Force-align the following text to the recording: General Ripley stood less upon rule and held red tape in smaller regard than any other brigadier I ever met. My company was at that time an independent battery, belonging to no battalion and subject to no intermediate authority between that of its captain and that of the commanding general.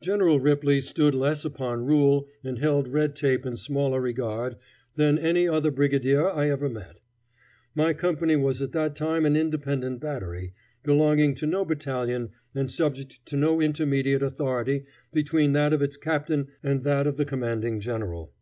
General 0.00 0.38
Ripley 0.38 0.80
stood 0.80 1.12
less 1.12 1.44
upon 1.44 1.84
rule 1.84 2.28
and 2.44 2.60
held 2.60 2.86
red 2.86 3.16
tape 3.16 3.44
in 3.44 3.56
smaller 3.56 4.00
regard 4.00 4.54
than 4.94 5.18
any 5.18 5.48
other 5.48 5.72
brigadier 5.72 6.30
I 6.30 6.48
ever 6.48 6.68
met. 6.68 7.00
My 7.74 7.92
company 7.92 8.36
was 8.36 8.62
at 8.62 8.70
that 8.70 8.94
time 8.94 9.26
an 9.26 9.34
independent 9.34 9.98
battery, 10.00 10.54
belonging 10.84 11.34
to 11.34 11.48
no 11.48 11.64
battalion 11.64 12.30
and 12.54 12.70
subject 12.70 13.26
to 13.26 13.36
no 13.36 13.60
intermediate 13.60 14.22
authority 14.22 14.84
between 15.12 15.52
that 15.54 15.72
of 15.72 15.82
its 15.82 15.96
captain 15.96 16.50
and 16.62 16.82
that 16.84 17.08
of 17.08 17.16
the 17.16 17.24
commanding 17.24 17.80
general. 17.80 18.32